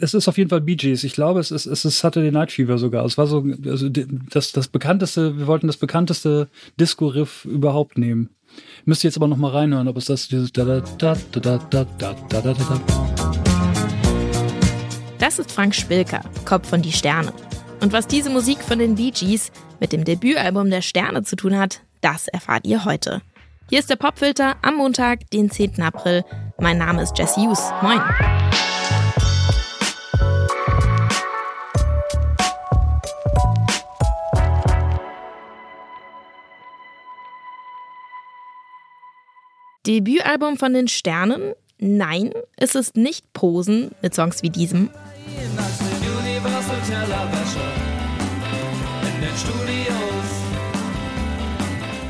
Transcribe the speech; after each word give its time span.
Es 0.00 0.14
ist 0.14 0.26
auf 0.26 0.38
jeden 0.38 0.48
Fall 0.48 0.62
Bee 0.62 0.76
Gees. 0.76 1.04
Ich 1.04 1.12
glaube, 1.12 1.38
es 1.38 1.50
ist, 1.50 1.66
es 1.66 1.84
ist 1.84 1.98
Saturday 1.98 2.30
Night 2.30 2.50
Fever 2.50 2.78
sogar. 2.78 3.04
Es 3.04 3.18
war 3.18 3.26
so, 3.26 3.44
also 3.66 3.90
das, 3.90 4.52
das 4.52 4.68
bekannteste, 4.68 5.36
wir 5.36 5.46
wollten 5.46 5.66
das 5.66 5.76
bekannteste 5.76 6.48
Disco-Riff 6.80 7.44
überhaupt 7.44 7.98
nehmen. 7.98 8.30
Müsst 8.86 9.04
ihr 9.04 9.08
jetzt 9.08 9.18
aber 9.18 9.28
noch 9.28 9.36
mal 9.36 9.50
reinhören, 9.50 9.88
ob 9.88 9.98
es 9.98 10.06
das 10.06 10.28
dieses 10.28 10.50
da 10.50 10.64
da 10.64 10.80
da 10.96 11.14
da 11.32 11.58
da 11.68 11.84
da 11.98 12.14
da 12.30 12.40
da 12.40 12.52
da. 12.54 12.80
Das 15.18 15.38
ist 15.38 15.52
Frank 15.52 15.74
Spilker, 15.74 16.22
Kopf 16.46 16.70
von 16.70 16.80
Die 16.80 16.92
Sterne. 16.92 17.32
Und 17.82 17.92
was 17.92 18.06
diese 18.06 18.30
Musik 18.30 18.62
von 18.62 18.78
den 18.78 18.94
Bee 18.94 19.10
Gees 19.10 19.52
mit 19.78 19.92
dem 19.92 20.04
Debütalbum 20.04 20.70
der 20.70 20.80
Sterne 20.80 21.22
zu 21.22 21.36
tun 21.36 21.58
hat, 21.58 21.82
das 22.00 22.28
erfahrt 22.28 22.66
ihr 22.66 22.86
heute. 22.86 23.20
Hier 23.68 23.80
ist 23.80 23.90
der 23.90 23.96
Popfilter 23.96 24.56
am 24.62 24.76
Montag, 24.76 25.30
den 25.30 25.50
10. 25.50 25.82
April. 25.82 26.24
Mein 26.58 26.78
Name 26.78 27.02
ist 27.02 27.18
Jesse 27.18 27.42
Hughes. 27.42 27.70
Moin. 27.82 28.00
Debütalbum 39.84 40.58
von 40.58 40.74
den 40.74 40.86
Sternen? 40.86 41.54
Nein, 41.78 42.32
es 42.56 42.76
ist 42.76 42.96
nicht 42.96 43.32
Posen 43.32 43.90
mit 44.00 44.14
Songs 44.14 44.40
wie 44.44 44.50
diesem. 44.50 44.90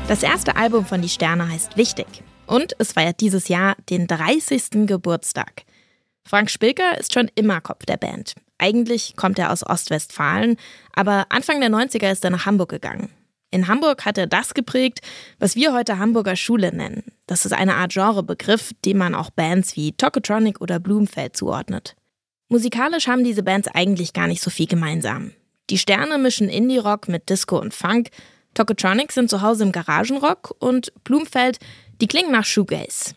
Das 0.07 0.21
erste 0.21 0.55
Album 0.55 0.85
von 0.85 1.01
Die 1.01 1.09
Sterne 1.09 1.49
heißt 1.49 1.75
Wichtig 1.75 2.05
und 2.45 2.75
es 2.77 2.93
feiert 2.93 3.19
dieses 3.21 3.47
Jahr 3.47 3.75
den 3.89 4.05
30. 4.05 4.85
Geburtstag. 4.85 5.63
Frank 6.23 6.51
Spilker 6.51 6.99
ist 6.99 7.15
schon 7.15 7.31
immer 7.33 7.59
Kopf 7.59 7.87
der 7.87 7.97
Band. 7.97 8.35
Eigentlich 8.59 9.15
kommt 9.15 9.39
er 9.39 9.51
aus 9.51 9.65
Ostwestfalen, 9.65 10.57
aber 10.93 11.25
Anfang 11.29 11.59
der 11.59 11.71
90er 11.71 12.11
ist 12.11 12.23
er 12.23 12.29
nach 12.29 12.45
Hamburg 12.45 12.69
gegangen. 12.69 13.09
In 13.49 13.67
Hamburg 13.67 14.05
hat 14.05 14.19
er 14.19 14.27
das 14.27 14.53
geprägt, 14.53 15.01
was 15.39 15.55
wir 15.55 15.73
heute 15.73 15.97
Hamburger 15.97 16.35
Schule 16.35 16.71
nennen. 16.71 17.03
Das 17.33 17.47
ist 17.47 17.53
eine 17.53 17.77
Art 17.77 17.93
Genrebegriff, 17.93 18.73
dem 18.85 18.99
man 18.99 19.15
auch 19.15 19.31
Bands 19.31 19.75
wie 19.75 19.93
Tokotronic 19.93 20.61
oder 20.61 20.79
Blumenfeld 20.79 21.35
zuordnet. 21.35 21.95
Musikalisch 22.47 23.07
haben 23.07 23.23
diese 23.23 23.41
Bands 23.41 23.67
eigentlich 23.73 24.13
gar 24.13 24.27
nicht 24.27 24.43
so 24.43 24.51
viel 24.51 24.67
gemeinsam. 24.67 25.31
Die 25.71 25.79
Sterne 25.79 26.19
mischen 26.19 26.47
Indie-Rock 26.47 27.07
mit 27.07 27.31
Disco 27.31 27.59
und 27.59 27.73
Funk, 27.73 28.11
Tokotronic 28.53 29.11
sind 29.11 29.31
zu 29.31 29.41
Hause 29.41 29.63
im 29.63 29.71
Garagenrock 29.71 30.53
und 30.59 30.93
Blumfeld, 31.05 31.57
die 32.01 32.05
klingen 32.05 32.31
nach 32.31 32.45
Shoegaze. 32.45 33.15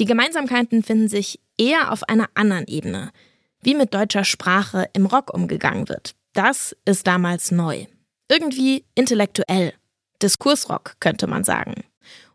Die 0.00 0.06
Gemeinsamkeiten 0.06 0.82
finden 0.82 1.06
sich 1.06 1.38
eher 1.56 1.92
auf 1.92 2.02
einer 2.08 2.30
anderen 2.34 2.66
Ebene, 2.66 3.12
wie 3.60 3.76
mit 3.76 3.94
deutscher 3.94 4.24
Sprache 4.24 4.88
im 4.92 5.06
Rock 5.06 5.32
umgegangen 5.32 5.88
wird. 5.88 6.16
Das 6.32 6.74
ist 6.84 7.06
damals 7.06 7.52
neu 7.52 7.86
irgendwie 8.28 8.84
intellektuell. 8.96 9.72
Diskursrock 10.20 10.96
könnte 10.98 11.28
man 11.28 11.44
sagen. 11.44 11.84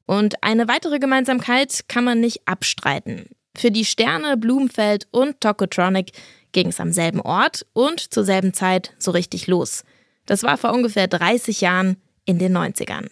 Und 0.08 0.42
eine 0.44 0.68
weitere 0.68 0.98
Gemeinsamkeit 0.98 1.88
kann 1.88 2.04
man 2.04 2.20
nicht 2.20 2.42
abstreiten. 2.48 3.30
Für 3.56 3.70
die 3.70 3.86
Sterne, 3.86 4.38
Blumenfeld 4.38 5.08
und 5.12 5.42
Tokotronic 5.42 6.14
ging 6.54 6.68
es 6.70 6.80
am 6.80 6.92
selben 6.92 7.22
Ort 7.22 7.66
und 7.74 8.00
zur 8.00 8.24
selben 8.24 8.54
Zeit 8.54 8.94
so 8.98 9.12
richtig 9.12 9.48
los. 9.48 9.84
Das 10.26 10.44
war 10.44 10.58
vor 10.58 10.74
ungefähr 10.74 11.08
30 11.08 11.62
Jahren 11.62 11.98
in 12.26 12.40
den 12.40 12.56
90ern. 12.56 13.08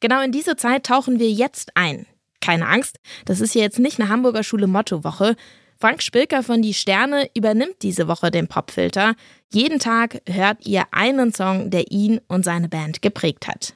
Genau 0.00 0.20
in 0.20 0.32
diese 0.32 0.56
Zeit 0.56 0.84
tauchen 0.84 1.18
wir 1.18 1.30
jetzt 1.30 1.76
ein. 1.76 2.06
Keine 2.40 2.66
Angst, 2.66 2.98
das 3.24 3.40
ist 3.40 3.52
hier 3.52 3.62
jetzt 3.62 3.78
nicht 3.78 4.00
eine 4.00 4.08
Hamburger 4.08 4.42
Schule 4.42 4.66
Mottowoche. 4.66 5.36
Frank 5.80 6.02
Spilker 6.02 6.42
von 6.42 6.62
Die 6.62 6.74
Sterne 6.74 7.28
übernimmt 7.34 7.82
diese 7.82 8.08
Woche 8.08 8.30
den 8.30 8.48
Popfilter. 8.48 9.14
Jeden 9.52 9.78
Tag 9.78 10.22
hört 10.26 10.66
ihr 10.66 10.84
einen 10.90 11.32
Song, 11.32 11.70
der 11.70 11.90
ihn 11.92 12.20
und 12.26 12.44
seine 12.44 12.68
Band 12.68 13.02
geprägt 13.02 13.46
hat. 13.46 13.74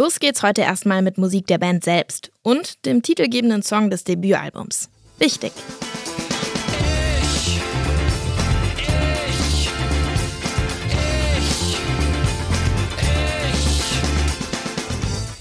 Los 0.00 0.20
geht's 0.20 0.44
heute 0.44 0.60
erstmal 0.60 1.02
mit 1.02 1.18
Musik 1.18 1.48
der 1.48 1.58
Band 1.58 1.82
selbst 1.82 2.30
und 2.42 2.86
dem 2.86 3.02
titelgebenden 3.02 3.64
Song 3.64 3.90
des 3.90 4.04
Debütalbums. 4.04 4.90
Wichtig. 5.18 5.50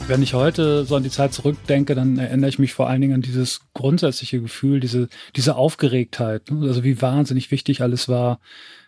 Wenn 0.07 0.23
ich 0.23 0.34
heute 0.34 0.85
so 0.85 0.96
an 0.96 1.03
die 1.03 1.12
Zeit 1.12 1.34
zurückdenke, 1.34 1.94
dann 1.94 2.17
erinnere 2.17 2.50
ich 2.50 2.57
mich 2.57 2.73
vor 2.73 2.90
allen 2.90 3.01
Dingen 3.01 3.13
an 3.13 3.22
dieses 3.22 3.62
grundsätzliche 3.75 4.41
Gefühl, 4.41 4.79
diese, 4.79 5.07
diese 5.35 5.56
Aufgeregtheit. 5.56 6.50
Ne? 6.50 6.66
Also 6.66 6.84
wie 6.84 7.00
wahnsinnig 7.00 7.51
wichtig 7.51 7.81
alles 7.84 8.09
war, 8.09 8.40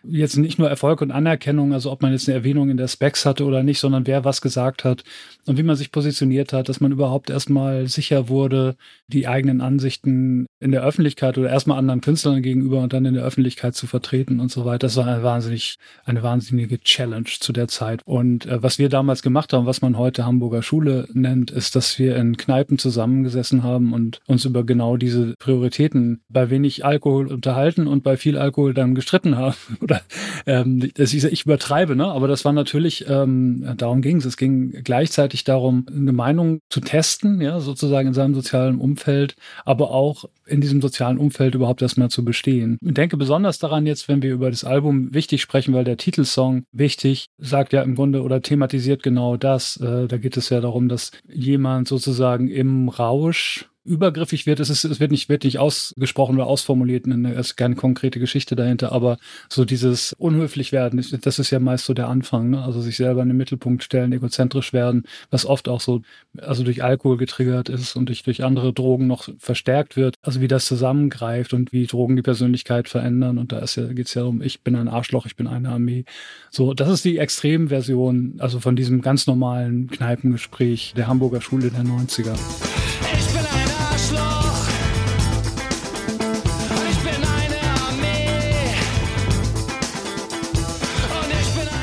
jetzt 0.04 0.36
nicht 0.36 0.58
nur 0.58 0.68
Erfolg 0.68 1.02
und 1.02 1.10
Anerkennung, 1.10 1.72
also 1.72 1.90
ob 1.90 2.02
man 2.02 2.12
jetzt 2.12 2.28
eine 2.28 2.36
Erwähnung 2.36 2.70
in 2.70 2.76
der 2.76 2.88
Specs 2.88 3.26
hatte 3.26 3.44
oder 3.44 3.62
nicht, 3.62 3.80
sondern 3.80 4.06
wer 4.06 4.24
was 4.24 4.40
gesagt 4.40 4.84
hat 4.84 5.04
und 5.46 5.58
wie 5.58 5.62
man 5.62 5.76
sich 5.76 5.92
positioniert 5.92 6.52
hat, 6.52 6.68
dass 6.68 6.80
man 6.80 6.92
überhaupt 6.92 7.30
erstmal 7.30 7.86
sicher 7.86 8.28
wurde, 8.28 8.76
die 9.08 9.28
eigenen 9.28 9.60
Ansichten 9.60 10.46
in 10.60 10.72
der 10.72 10.82
Öffentlichkeit 10.82 11.38
oder 11.38 11.50
erstmal 11.50 11.78
anderen 11.78 12.00
Künstlern 12.00 12.42
gegenüber 12.42 12.80
und 12.80 12.92
dann 12.92 13.04
in 13.04 13.14
der 13.14 13.24
Öffentlichkeit 13.24 13.74
zu 13.74 13.86
vertreten 13.86 14.40
und 14.40 14.50
so 14.50 14.64
weiter. 14.64 14.86
Das 14.86 14.96
war 14.96 15.06
eine 15.06 15.22
wahnsinnig, 15.22 15.76
eine 16.04 16.22
wahnsinnige 16.22 16.80
Challenge 16.80 17.24
zu 17.24 17.52
der 17.52 17.68
Zeit. 17.68 18.02
Und 18.04 18.46
äh, 18.46 18.62
was 18.62 18.78
wir 18.78 18.88
damals 18.88 19.22
gemacht 19.22 19.52
haben, 19.52 19.66
was 19.66 19.82
man 19.82 19.98
heute 19.98 20.24
Hamburger 20.24 20.62
Schule 20.62 21.08
nennt, 21.12 21.50
ist, 21.50 21.76
dass 21.76 21.98
wir 21.98 22.16
in 22.16 22.36
Kneipen 22.36 22.78
zusammengesessen 22.78 23.62
haben 23.62 23.92
und 23.92 24.20
uns 24.26 24.44
über 24.44 24.64
genau 24.64 24.96
diese 24.96 25.34
Prioritäten 25.38 26.22
bei 26.28 26.50
wenig 26.50 26.84
Alkohol 26.84 27.26
unterhalten 27.26 27.86
und 27.86 28.02
bei 28.02 28.16
viel 28.16 28.38
Alkohol 28.38 28.74
dann 28.74 28.94
gestritten 28.94 29.36
haben 29.36 29.56
oder 29.90 30.02
ähm, 30.46 30.90
das 30.94 31.12
ist, 31.12 31.24
ich 31.24 31.44
übertreibe, 31.44 31.96
ne? 31.96 32.06
Aber 32.06 32.28
das 32.28 32.44
war 32.44 32.52
natürlich, 32.52 33.06
ähm, 33.08 33.74
darum 33.76 34.02
ging 34.02 34.18
es. 34.18 34.24
Es 34.24 34.36
ging 34.36 34.70
gleichzeitig 34.84 35.44
darum, 35.44 35.86
eine 35.90 36.12
Meinung 36.12 36.60
zu 36.70 36.80
testen, 36.80 37.40
ja, 37.40 37.60
sozusagen 37.60 38.08
in 38.08 38.14
seinem 38.14 38.34
sozialen 38.34 38.78
Umfeld, 38.78 39.34
aber 39.64 39.90
auch 39.90 40.24
in 40.46 40.60
diesem 40.60 40.80
sozialen 40.80 41.18
Umfeld 41.18 41.54
überhaupt 41.54 41.82
erstmal 41.82 42.10
zu 42.10 42.24
bestehen. 42.24 42.78
Ich 42.82 42.94
denke 42.94 43.16
besonders 43.16 43.58
daran 43.58 43.86
jetzt, 43.86 44.08
wenn 44.08 44.22
wir 44.22 44.32
über 44.32 44.50
das 44.50 44.64
Album 44.64 45.12
wichtig 45.14 45.42
sprechen, 45.42 45.74
weil 45.74 45.84
der 45.84 45.96
Titelsong 45.96 46.64
wichtig 46.72 47.26
sagt 47.38 47.72
ja 47.72 47.82
im 47.82 47.94
Grunde 47.94 48.22
oder 48.22 48.42
thematisiert 48.42 49.02
genau 49.02 49.36
das. 49.36 49.76
Äh, 49.76 50.06
da 50.06 50.16
geht 50.16 50.36
es 50.36 50.50
ja 50.50 50.60
darum, 50.60 50.88
dass 50.88 51.10
jemand 51.28 51.88
sozusagen 51.88 52.48
im 52.48 52.88
Rausch 52.88 53.69
übergriffig 53.84 54.46
wird. 54.46 54.60
Es, 54.60 54.70
ist, 54.70 54.84
es 54.84 55.00
wird 55.00 55.10
nicht 55.10 55.28
wirklich 55.28 55.58
ausgesprochen 55.58 56.36
oder 56.36 56.46
ausformuliert, 56.46 57.06
es 57.06 57.48
ist 57.48 57.56
keine 57.56 57.76
konkrete 57.76 58.20
Geschichte 58.20 58.56
dahinter, 58.56 58.92
aber 58.92 59.18
so 59.48 59.64
dieses 59.64 60.12
unhöflich 60.14 60.72
werden, 60.72 61.02
das 61.22 61.38
ist 61.38 61.50
ja 61.50 61.60
meist 61.60 61.86
so 61.86 61.94
der 61.94 62.08
Anfang, 62.08 62.50
ne? 62.50 62.62
also 62.62 62.80
sich 62.80 62.96
selber 62.96 63.22
in 63.22 63.28
den 63.28 63.36
Mittelpunkt 63.36 63.82
stellen, 63.82 64.12
egozentrisch 64.12 64.72
werden, 64.72 65.04
was 65.30 65.46
oft 65.46 65.68
auch 65.68 65.80
so, 65.80 66.02
also 66.38 66.62
durch 66.62 66.82
Alkohol 66.82 67.16
getriggert 67.16 67.68
ist 67.68 67.96
und 67.96 68.08
durch, 68.08 68.22
durch 68.22 68.44
andere 68.44 68.72
Drogen 68.72 69.06
noch 69.06 69.28
verstärkt 69.38 69.96
wird, 69.96 70.16
also 70.22 70.40
wie 70.40 70.48
das 70.48 70.66
zusammengreift 70.66 71.54
und 71.54 71.72
wie 71.72 71.86
Drogen 71.86 72.16
die 72.16 72.22
Persönlichkeit 72.22 72.88
verändern 72.88 73.38
und 73.38 73.52
da 73.52 73.64
ja, 73.64 73.86
geht 73.92 74.06
es 74.06 74.14
ja 74.14 74.24
um, 74.24 74.42
ich 74.42 74.62
bin 74.62 74.76
ein 74.76 74.88
Arschloch, 74.88 75.26
ich 75.26 75.36
bin 75.36 75.46
eine 75.46 75.70
Armee. 75.70 76.04
So, 76.50 76.74
das 76.74 76.88
ist 76.88 77.04
die 77.04 77.18
Extremversion, 77.18 78.36
also 78.38 78.60
von 78.60 78.76
diesem 78.76 79.00
ganz 79.00 79.26
normalen 79.26 79.88
Kneipengespräch 79.88 80.92
der 80.96 81.06
Hamburger 81.06 81.40
Schule 81.40 81.70
der 81.70 81.84
90er. 81.84 82.36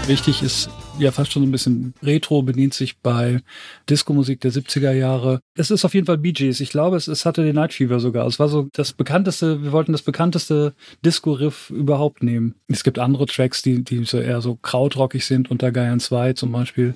Wichtig 0.08 0.42
ist 0.42 0.70
ja 1.00 1.12
fast 1.12 1.34
schon 1.34 1.44
so 1.44 1.50
ein 1.50 1.52
bisschen 1.52 1.94
Retro, 2.02 2.42
bedient 2.42 2.74
sich 2.74 2.98
bei 3.00 3.42
Disco-Musik 3.90 4.40
der 4.40 4.54
70er 4.54 4.94
Jahre. 4.94 5.42
Es 5.54 5.70
ist 5.70 5.84
auf 5.84 5.94
jeden 5.94 6.06
Fall 6.06 6.18
Bee 6.18 6.32
Gees. 6.32 6.62
Ich 6.62 6.70
glaube, 6.70 6.96
es, 6.96 7.10
es 7.10 7.26
hatte 7.26 7.44
den 7.44 7.56
Night 7.56 7.74
Fever 7.74 8.00
sogar. 8.00 8.26
Es 8.26 8.40
war 8.40 8.48
so 8.48 8.70
das 8.72 8.94
bekannteste, 8.94 9.64
wir 9.64 9.74
wollten 9.74 9.92
das 9.92 10.04
bekannteste 10.04 10.74
Disco-Riff 11.04 11.72
überhaupt 11.72 12.24
nehmen. 12.24 12.56
Es 12.70 12.86
gibt 12.86 13.00
andere 13.00 13.26
Tracks, 13.26 13.62
die, 13.62 13.84
die 13.84 14.06
so 14.06 14.18
eher 14.18 14.40
so 14.40 14.56
krautrockig 14.56 15.26
sind, 15.26 15.52
unter 15.52 15.74
Geiern 15.74 16.00
2 16.00 16.34
zum 16.34 16.54
Beispiel 16.54 16.96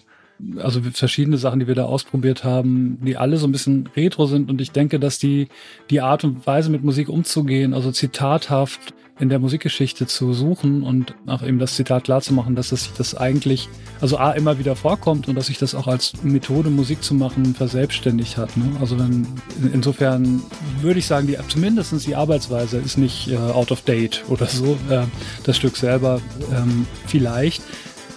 also 0.58 0.82
verschiedene 0.82 1.38
Sachen, 1.38 1.60
die 1.60 1.68
wir 1.68 1.76
da 1.76 1.84
ausprobiert 1.86 2.46
haben, 2.46 2.98
die 3.06 3.18
alle 3.18 3.38
so 3.38 3.46
ein 3.46 3.52
bisschen 3.52 3.90
retro 3.96 4.26
sind 4.26 4.50
und 4.50 4.60
ich 4.60 4.72
denke, 4.72 5.00
dass 5.00 5.20
die, 5.20 5.50
die 5.90 6.02
Art 6.02 6.24
und 6.24 6.48
Weise 6.48 6.72
mit 6.72 6.84
Musik 6.84 7.10
umzugehen, 7.10 7.74
also 7.76 7.92
zitathaft 7.92 8.96
in 9.20 9.30
der 9.30 9.40
Musikgeschichte 9.40 10.08
zu 10.08 10.34
suchen 10.34 10.84
und 10.84 11.16
auch 11.28 11.44
eben 11.44 11.60
das 11.60 11.76
Zitat 11.76 12.06
klar 12.06 12.22
zu 12.22 12.34
machen, 12.34 12.56
dass 12.56 12.70
sich 12.70 12.92
das 12.98 13.16
eigentlich, 13.16 13.70
also 14.00 14.18
A, 14.18 14.32
immer 14.32 14.58
wieder 14.58 14.76
vorkommt 14.76 15.28
und 15.28 15.36
dass 15.36 15.48
sich 15.48 15.58
das 15.58 15.76
auch 15.76 15.88
als 15.88 16.24
Methode, 16.24 16.70
Musik 16.70 17.04
zu 17.04 17.14
machen, 17.14 17.54
verselbstständigt 17.54 18.38
hat. 18.38 18.56
Ne? 18.58 18.66
Also 18.80 18.98
wenn, 18.98 19.28
insofern 19.74 20.42
würde 20.82 21.00
ich 21.00 21.06
sagen, 21.06 21.28
die, 21.28 21.38
zumindest 21.48 22.06
die 22.08 22.16
Arbeitsweise 22.16 22.78
ist 22.78 22.98
nicht 22.98 23.28
äh, 23.28 23.38
out 23.38 23.72
of 23.72 23.82
date 23.82 24.24
oder 24.28 24.48
so. 24.48 24.78
Äh, 24.90 25.04
das 25.44 25.58
Stück 25.58 25.78
selber 25.78 26.22
ähm, 26.52 26.88
vielleicht. 27.06 27.62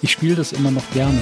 Ich 0.03 0.13
spiele 0.13 0.37
das 0.37 0.53
immer 0.53 0.71
noch 0.71 0.89
gerne. 0.93 1.19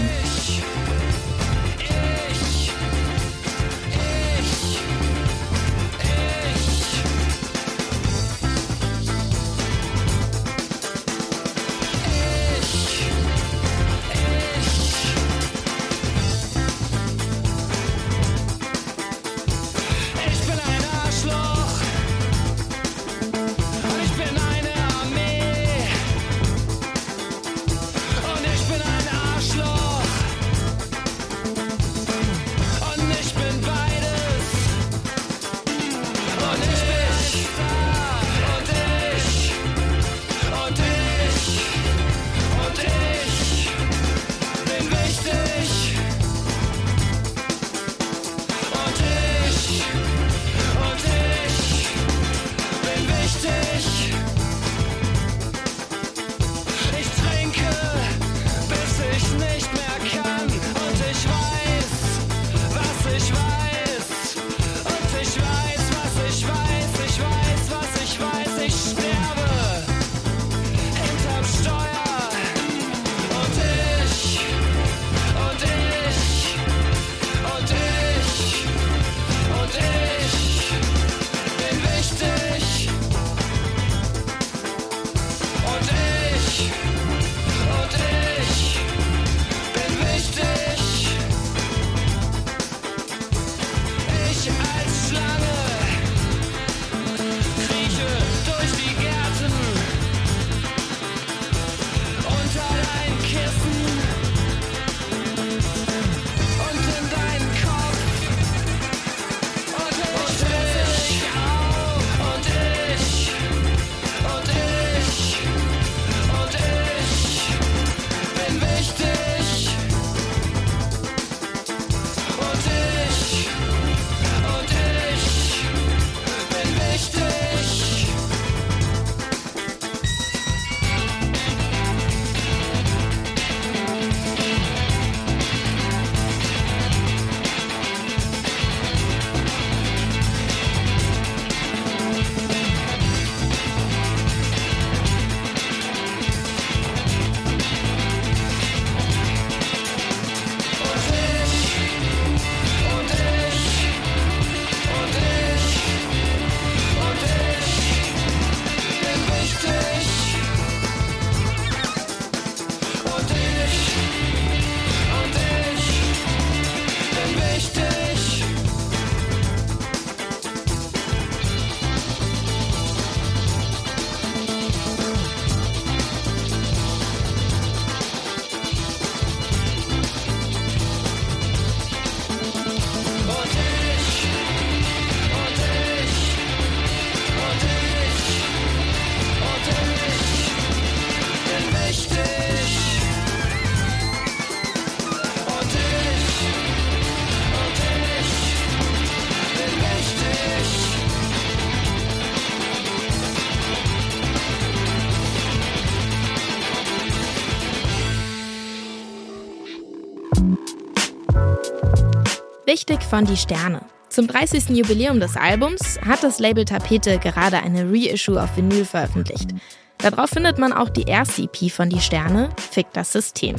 Wichtig 212.65 213.03
von 213.03 213.25
Die 213.25 213.37
Sterne. 213.37 213.81
Zum 214.09 214.29
30. 214.29 214.69
Jubiläum 214.69 215.19
des 215.19 215.37
Albums 215.37 216.01
hat 216.07 216.23
das 216.23 216.39
Label 216.39 216.65
Tapete 216.65 217.19
gerade 217.19 217.59
eine 217.59 217.91
Reissue 217.91 218.41
auf 218.41 218.57
Vinyl 218.57 218.85
veröffentlicht. 218.85 219.51
Darauf 219.99 220.31
findet 220.31 220.59
man 220.59 220.73
auch 220.73 220.89
die 220.89 221.03
erste 221.03 221.43
EP 221.43 221.73
von 221.73 221.89
Die 221.89 222.01
Sterne, 222.01 222.51
Fick 222.71 222.87
das 222.93 223.11
System. 223.11 223.57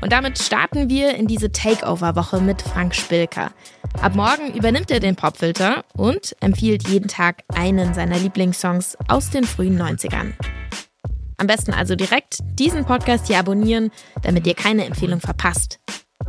Und 0.00 0.10
damit 0.10 0.36
starten 0.36 0.88
wir 0.88 1.14
in 1.14 1.28
diese 1.28 1.52
Takeover-Woche 1.52 2.40
mit 2.40 2.60
Frank 2.60 2.92
Spilker. 2.92 3.52
Ab 4.02 4.16
morgen 4.16 4.52
übernimmt 4.52 4.90
er 4.90 4.98
den 4.98 5.14
Popfilter 5.14 5.84
und 5.94 6.34
empfiehlt 6.40 6.88
jeden 6.88 7.06
Tag 7.06 7.44
einen 7.54 7.94
seiner 7.94 8.18
Lieblingssongs 8.18 8.98
aus 9.06 9.30
den 9.30 9.44
frühen 9.44 9.80
90ern. 9.80 10.32
Am 11.36 11.46
besten 11.46 11.72
also 11.72 11.94
direkt 11.94 12.38
diesen 12.58 12.84
Podcast 12.84 13.28
hier 13.28 13.38
abonnieren, 13.38 13.92
damit 14.22 14.44
ihr 14.44 14.54
keine 14.54 14.86
Empfehlung 14.86 15.20
verpasst. 15.20 15.78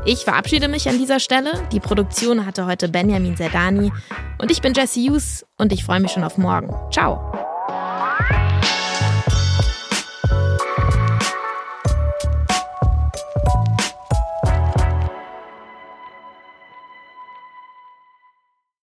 Ich 0.05 0.23
verabschiede 0.23 0.67
mich 0.67 0.87
an 0.87 0.97
dieser 0.97 1.19
Stelle. 1.19 1.51
Die 1.71 1.79
Produktion 1.79 2.45
hatte 2.45 2.65
heute 2.65 2.89
Benjamin 2.89 3.35
Zerdani 3.35 3.91
und 4.37 4.51
ich 4.51 4.61
bin 4.61 4.73
Jesse 4.73 4.99
Hughes 5.01 5.45
und 5.57 5.73
ich 5.73 5.83
freue 5.83 5.99
mich 5.99 6.11
schon 6.11 6.23
auf 6.23 6.37
morgen. 6.37 6.73
Ciao. 6.91 7.46